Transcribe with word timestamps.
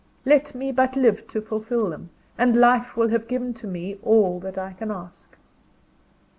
Let 0.25 0.55
me 0.55 0.71
but 0.71 0.95
live 0.95 1.27
to 1.27 1.41
fulfil 1.41 1.91
them, 1.91 2.09
and 2.35 2.57
life 2.59 2.97
will 2.97 3.09
have 3.09 3.27
given 3.27 3.53
to 3.53 3.67
me 3.67 3.99
all 4.01 4.39
that 4.39 4.57
I 4.57 4.73
can 4.73 4.89
ask! 4.89 5.37